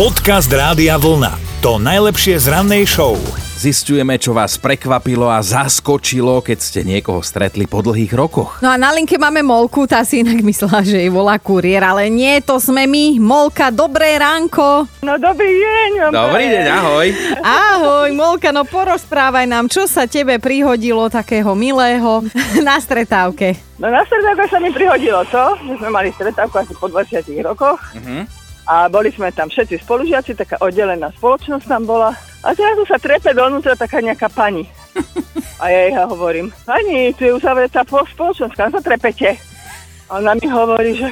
[0.00, 1.60] Podcast Rádia Vlna.
[1.60, 3.20] To najlepšie z rannej show.
[3.60, 8.64] Zistujeme, čo vás prekvapilo a zaskočilo, keď ste niekoho stretli po dlhých rokoch.
[8.64, 12.08] No a na linke máme Molku, tá si inak myslela, že jej volá kuriér, ale
[12.08, 13.20] nie, to sme my.
[13.20, 14.88] Molka, dobré ránko.
[15.04, 15.90] No dobrý deň.
[16.08, 17.06] vám Dobrý deň, ahoj.
[17.44, 22.24] Ahoj, Molka, no porozprávaj nám, čo sa tebe prihodilo takého milého
[22.64, 23.52] na stretávke.
[23.76, 27.76] No na stretávku sa mi prihodilo to, že sme mali stretávku asi po 20 rokoch.
[28.68, 32.12] A boli sme tam všetci spolužiaci, taká oddelená spoločnosť tam bola.
[32.40, 34.64] A teraz tu sa trepe donútra taká nejaká pani.
[35.60, 39.36] A ja jej hovorím, pani, tu je uzavretá po- spoločnosť, kam sa trepete?
[40.08, 41.08] A ona mi hovorí, že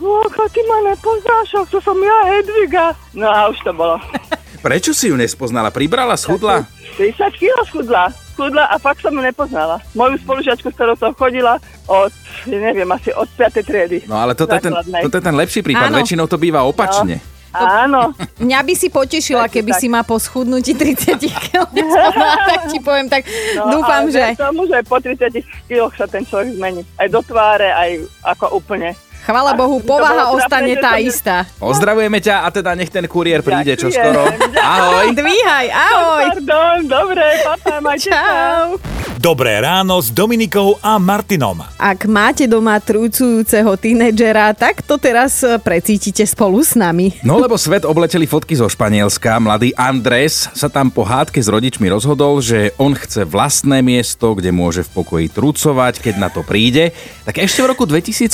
[0.00, 2.96] Loko, ty ma nepoznáš, to som ja, Edviga.
[3.12, 4.00] No a už to bolo.
[4.64, 5.68] Prečo si ju nespoznala?
[5.68, 6.64] Pribrala, schudla?
[6.96, 8.08] 30 kg schudla.
[8.32, 9.80] Schudla a fakt som ju nepoznala.
[9.92, 12.12] Moju spolužiačku, s ktorou som chodila od,
[12.46, 13.66] neviem, asi od 5.
[13.66, 14.06] triedy.
[14.06, 15.90] No ale toto je, ten, toto je ten lepší prípad.
[15.90, 15.98] Áno.
[15.98, 17.18] Väčšinou to býva opačne.
[17.50, 18.14] Áno.
[18.38, 19.80] Mňa by si potešila, Tak, keby tak.
[19.82, 21.66] si ma po schudnutí 30 kg
[22.50, 23.26] tak ti poviem, tak
[23.58, 25.34] No, dúfam, že tomu, že po 30
[25.66, 26.86] kiloch sa ten človek zmení.
[26.94, 27.90] Aj do tváre, aj
[28.22, 28.94] ako úplne.
[29.20, 31.42] chvala Bohu, To povaha ostane tá istá.
[31.58, 34.30] Pozdravujeme ťa a teda nech ten kuriér príde čo skoro.
[34.62, 35.10] Ahoj.
[35.10, 36.24] Dvíhaj, ahoj.
[36.30, 38.14] Pardon, dobre, papa, majte sa.
[38.14, 38.99] Čau.
[39.20, 41.60] Dobré ráno s Dominikou a Martinom.
[41.76, 47.20] Ak máte doma trúcujúceho tínedžera, tak to teraz e, precítite spolu s nami.
[47.20, 49.36] No lebo svet obleteli fotky zo Španielska.
[49.36, 54.56] Mladý Andrés sa tam po hádke s rodičmi rozhodol, že on chce vlastné miesto, kde
[54.56, 56.96] môže v pokoji trucovať, keď na to príde.
[57.28, 58.32] Tak ešte v roku 2015,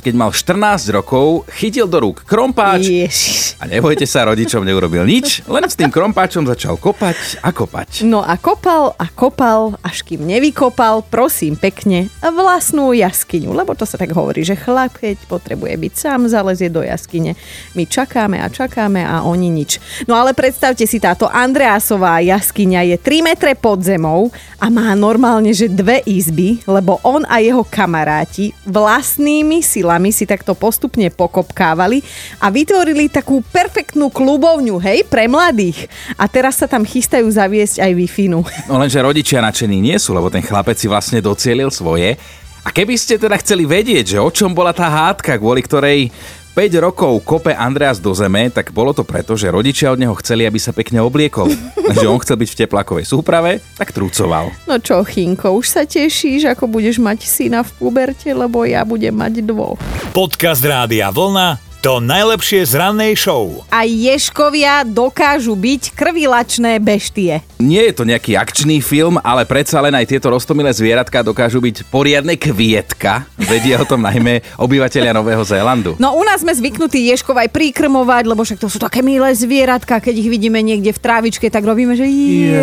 [0.00, 3.60] keď mal 14 rokov, chytil do rúk krompáč Ježiš.
[3.60, 8.08] a nebojte sa, rodičom neurobil nič, len s tým krompáčom začal kopať a kopať.
[8.08, 13.52] No a kopal a kopal, až kým nevykopal, prosím pekne, vlastnú jaskyňu.
[13.52, 17.36] Lebo to sa tak hovorí, že chlap, keď potrebuje byť sám, zalezie do jaskyne.
[17.76, 19.76] My čakáme a čakáme a oni nič.
[20.08, 25.52] No ale predstavte si, táto Andreasová jaskyňa je 3 metre pod zemou a má normálne,
[25.52, 32.00] že dve izby, lebo on a jeho kamaráti vlastnými silami si takto postupne pokopkávali
[32.40, 35.90] a vytvorili takú perfektnú klubovňu, hej, pre mladých.
[36.14, 38.26] A teraz sa tam chystajú zaviesť aj Wi-Fi.
[38.30, 42.20] No lenže rodičia nadšení nie sú, lebo ten chlapec si vlastne docielil svoje.
[42.62, 46.14] A keby ste teda chceli vedieť, že o čom bola tá hádka, kvôli ktorej
[46.52, 50.44] 5 rokov kope Andreas do zeme, tak bolo to preto, že rodičia od neho chceli,
[50.44, 51.48] aby sa pekne obliekol.
[51.88, 54.52] Lenže on chcel byť v teplákovej súprave, tak trúcoval.
[54.68, 59.16] No čo, Chinko, už sa tešíš, ako budeš mať syna v puberte, lebo ja budem
[59.16, 59.80] mať dvoch.
[60.12, 61.71] Podcast Rádia Vlna.
[61.82, 63.66] To najlepšie z rannej show.
[63.66, 67.42] A ješkovia dokážu byť krvilačné beštie.
[67.58, 71.90] Nie je to nejaký akčný film, ale predsa len aj tieto rostomilé zvieratka dokážu byť
[71.90, 73.26] poriadne kvietka.
[73.34, 75.98] Vedia o tom najmä obyvateľia Nového Zélandu.
[75.98, 79.98] No u nás sme zvyknutí ješkov aj prikrmovať, lebo však to sú také milé zvieratka,
[79.98, 82.54] keď ich vidíme niekde v trávičke, tak robíme, že jej.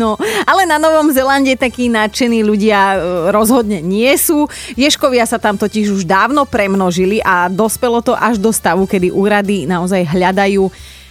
[0.00, 0.16] No,
[0.48, 2.98] ale na Novom Zelande takí nadšení ľudia e,
[3.30, 4.48] rozhodne nie sú.
[4.74, 7.46] Ješkovia sa tam totiž už dávno premnožili a
[7.90, 10.70] dospelo to až do stavu, kedy úrady naozaj hľadajú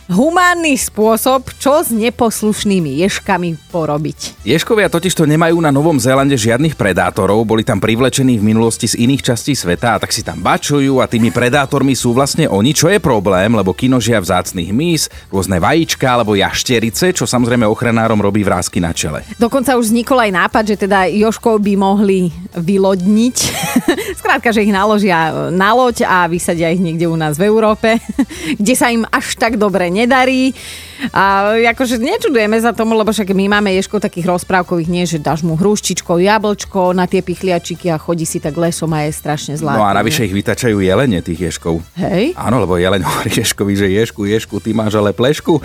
[0.09, 4.41] humánny spôsob, čo s neposlušnými ješkami porobiť.
[4.41, 9.21] Ješkovia totižto nemajú na Novom Zélande žiadnych predátorov, boli tam privlečení v minulosti z iných
[9.21, 12.97] častí sveta a tak si tam bačujú a tými predátormi sú vlastne oni, čo je
[12.97, 18.89] problém, lebo kinožia vzácných mís, rôzne vajíčka alebo jašterice, čo samozrejme ochranárom robí vrázky na
[18.89, 19.21] čele.
[19.37, 23.37] Dokonca už vznikol aj nápad, že teda Joškov by mohli vylodniť.
[24.29, 27.97] Skrátka, že ich naložia na loď a vysadia ich niekde u nás v Európe,
[28.61, 30.53] kde sa im až tak dobre nedarí.
[31.09, 35.41] A akože nečudujeme za tomu, lebo však my máme ješkov takých rozprávkových, nie, že dáš
[35.41, 39.73] mu hruštičko, jablčko na tie pichliačiky a chodí si tak lesom a je strašne zlá.
[39.73, 41.81] No a navyše ich vytačajú jelene tých ješkov.
[41.97, 42.37] Hej?
[42.37, 45.57] Áno, lebo jeleň hovorí Ješkovi, že Ješku, Ješku, ty máš ale plešku.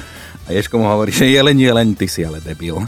[0.48, 2.80] A Ješko mu hovorí, že jeleň, jeleň, ty si ale debil.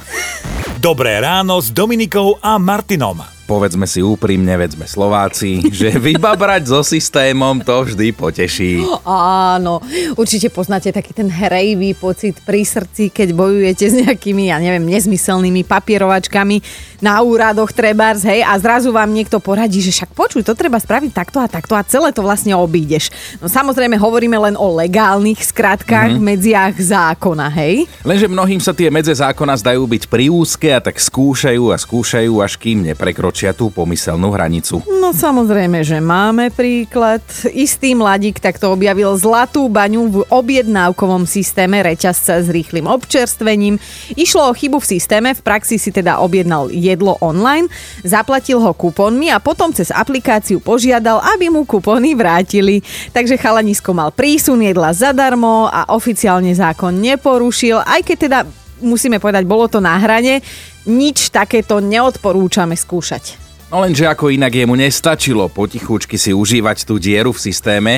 [0.80, 3.35] Dobré ráno s Dominikou a Martinom.
[3.46, 8.82] Povedzme si úprimne, veď sme Slováci, že vybabrať so systémom to vždy poteší.
[9.06, 9.78] Áno,
[10.18, 15.62] určite poznáte taký ten hrejvý pocit pri srdci, keď bojujete s nejakými, ja neviem, nezmyselnými
[15.62, 16.58] papierovačkami
[16.98, 21.14] na úradoch trebárs, hej, a zrazu vám niekto poradí, že však počuj, to treba spraviť
[21.14, 23.14] takto a takto a celé to vlastne obídeš.
[23.38, 26.26] No samozrejme hovoríme len o legálnych skratkách, mm-hmm.
[26.34, 27.86] medziach zákona, hej.
[28.02, 32.58] Lenže mnohým sa tie medze zákona zdajú byť priúzke a tak skúšajú a skúšajú, až
[32.58, 34.80] kým neprekročia prekročia tú pomyselnú hranicu.
[34.88, 37.20] No samozrejme, že máme príklad.
[37.44, 43.76] Istý mladík takto objavil zlatú baňu v objednávkovom systéme reťazca s rýchlym občerstvením.
[44.16, 47.68] Išlo o chybu v systéme, v praxi si teda objednal jedlo online,
[48.08, 52.80] zaplatil ho kupónmi a potom cez aplikáciu požiadal, aby mu kupóny vrátili.
[53.12, 58.40] Takže chalanisko mal prísun jedla zadarmo a oficiálne zákon neporušil, aj keď teda
[58.80, 60.40] musíme povedať, bolo to na hrane,
[60.86, 63.46] nič takéto neodporúčame skúšať.
[63.66, 67.92] No lenže ako inak jemu nestačilo potichúčky si užívať tú dieru v systéme,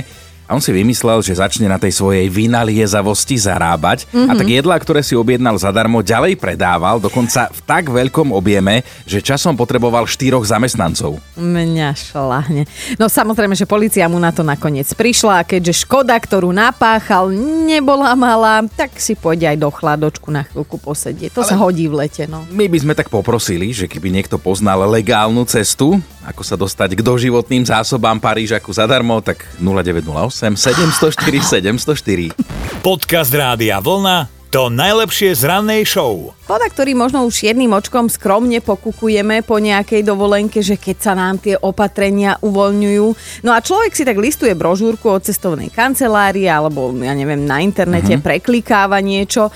[0.48, 4.28] a on si vymyslel, že začne na tej svojej vynaliezavosti zarábať mm-hmm.
[4.28, 9.20] a tak jedlá, ktoré si objednal zadarmo, ďalej predával, dokonca v tak veľkom objeme, že
[9.20, 11.20] časom potreboval štyroch zamestnancov.
[11.36, 12.64] Mňa šlahne.
[12.96, 17.28] No samozrejme, že policia mu na to nakoniec prišla a keďže škoda, ktorú napáchal,
[17.68, 21.36] nebola malá, tak si pôjde aj do chladočku na chvíľku posedieť.
[21.36, 22.48] To Ale sa hodí v lete, no.
[22.48, 27.00] My by sme tak poprosili, že keby niekto poznal legálnu cestu, ako sa dostať k
[27.00, 32.84] doživotným zásobám Parížaku zadarmo, tak 0908 704 704.
[32.84, 36.32] Podcast Rádia Vlna to najlepšie z rannej show.
[36.48, 41.36] Poda, ktorý možno už jedným očkom skromne pokukujeme po nejakej dovolenke, že keď sa nám
[41.36, 43.06] tie opatrenia uvoľňujú.
[43.44, 48.16] No a človek si tak listuje brožúrku od cestovnej kancelárie alebo ja neviem, na internete
[48.16, 48.24] mm-hmm.
[48.24, 49.52] preklikáva niečo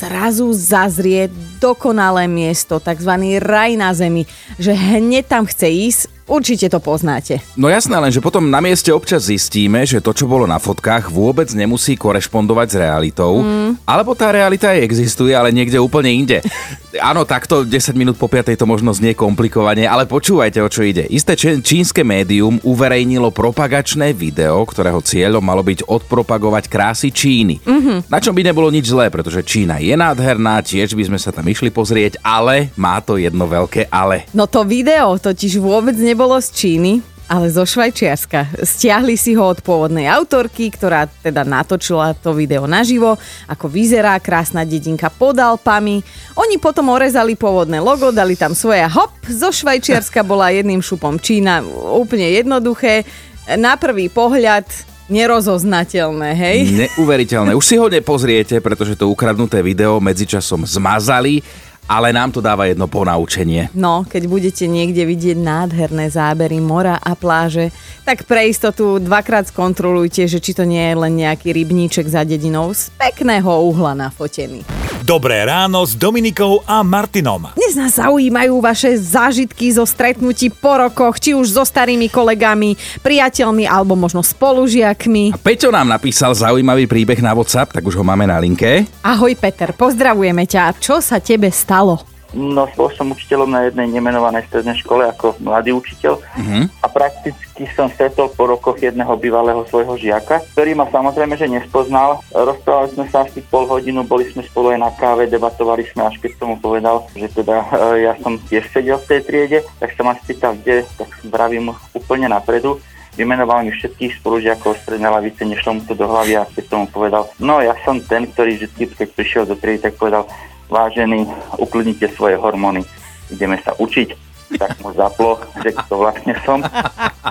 [0.00, 1.28] zrazu zazrie
[1.60, 3.12] dokonalé miesto, tzv.
[3.38, 4.24] raj na zemi,
[4.56, 7.42] že hneď tam chce ísť, Určite to poznáte.
[7.58, 11.50] No jasné, lenže potom na mieste občas zistíme, že to, čo bolo na fotkách, vôbec
[11.50, 13.42] nemusí korešpondovať s realitou.
[13.42, 13.74] Mm.
[13.82, 16.38] Alebo tá realita aj existuje, ale niekde úplne inde.
[17.02, 21.02] Áno, takto 10 minút po 5 to možno znie komplikovane, ale počúvajte, o čo ide.
[21.10, 27.58] Isté čínske médium uverejnilo propagačné video, ktorého cieľom malo byť odpropagovať krásy Číny.
[27.62, 28.06] Mm-hmm.
[28.06, 31.49] Na čom by nebolo nič zlé, pretože Čína je nádherná, tiež by sme sa tam
[31.50, 34.30] išli pozrieť, ale má to jedno veľké ale.
[34.30, 36.92] No to video totiž vôbec nebolo z Číny,
[37.30, 38.58] ale zo Švajčiarska.
[38.66, 43.14] Stiahli si ho od pôvodnej autorky, ktorá teda natočila to video naživo,
[43.46, 46.02] ako vyzerá krásna dedinka pod Alpami.
[46.34, 51.62] Oni potom orezali pôvodné logo, dali tam svoje hop, zo Švajčiarska bola jedným šupom Čína.
[51.94, 53.06] Úplne jednoduché.
[53.54, 54.66] Na prvý pohľad
[55.10, 56.58] nerozoznateľné, hej?
[56.86, 57.52] Neuveriteľné.
[57.58, 61.42] Už si ho nepozriete, pretože to ukradnuté video medzičasom zmazali
[61.90, 63.74] ale nám to dáva jedno ponaučenie.
[63.74, 67.74] No, keď budete niekde vidieť nádherné zábery mora a pláže,
[68.06, 72.70] tak pre istotu dvakrát skontrolujte, že či to nie je len nejaký rybníček za dedinou
[72.70, 74.79] z pekného uhla nafotený.
[75.00, 77.56] Dobré ráno s Dominikou a Martinom.
[77.56, 83.64] Dnes nás zaujímajú vaše zážitky zo stretnutí po rokoch, či už so starými kolegami, priateľmi
[83.64, 85.32] alebo možno spolužiakmi.
[85.32, 88.84] A Peťo nám napísal zaujímavý príbeh na WhatsApp, tak už ho máme na linke.
[89.00, 90.76] Ahoj Peter, pozdravujeme ťa.
[90.76, 92.09] Čo sa tebe stalo?
[92.30, 96.64] No, bol som učiteľom na jednej nemenovanej strednej škole ako mladý učiteľ uh-huh.
[96.70, 102.22] a prakticky som stretol po rokoch jedného bývalého svojho žiaka, ktorý ma samozrejme, že nespoznal.
[102.30, 106.22] Rozprávali sme sa asi pol hodinu, boli sme spolu aj na káve, debatovali sme, až
[106.22, 109.90] keď som mu povedal, že teda e, ja som tiež sedel v tej triede, tak
[109.98, 112.78] som ma spýtal, kde, tak vravím úplne napredu
[113.18, 116.88] vymenoval mi všetkých spolužiakov strednej lavice, nešlo mu to do hlavy a keď som mu
[116.88, 120.24] povedal, no ja som ten, ktorý vždy, keď prišiel do triedy, tak povedal,
[120.70, 121.26] vážený,
[121.58, 122.86] uklidnite svoje hormóny,
[123.28, 124.30] ideme sa učiť.
[124.50, 126.58] Tak mu zaplo, že to vlastne som.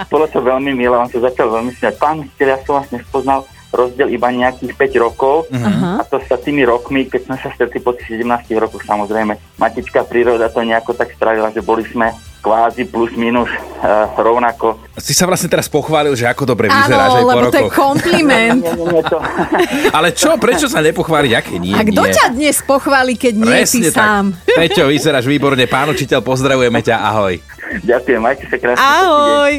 [0.08, 2.00] Bolo to veľmi milé, on sa začal veľmi smiať.
[2.00, 6.02] Pán ja som vás nespoznal, rozdiel iba nejakých 5 rokov uh-huh.
[6.02, 10.02] a to sa tými rokmi, keď sme sa stretli po tých 17 rokoch, samozrejme, matická
[10.08, 12.10] príroda to nejako tak spravila, že boli sme
[12.40, 13.52] kvázi plus minus
[13.84, 14.80] uh, rovnako.
[14.96, 17.54] Si sa vlastne teraz pochválil, že ako dobre vyzeráš aj po lebo rokoch.
[17.54, 18.62] to je kompliment.
[18.64, 19.18] nie, nie, nie, to...
[19.98, 21.76] Ale čo, prečo sa nepochváliť, aké nie?
[21.76, 24.00] A kto ťa dnes pochváli, keď nie Presne ty tak.
[24.00, 24.26] sám?
[24.48, 27.36] Peťo, vyzeráš výborne, pán učiteľ, pozdravujeme ťa, ahoj.
[27.84, 28.82] Ďakujem, majte sa krásne.
[28.82, 29.54] Ahoj.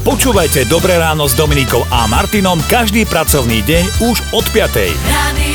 [0.00, 4.80] Počúvajte Dobré ráno s Dominikou a Martinom každý pracovný deň už od 5.
[5.12, 5.49] Radio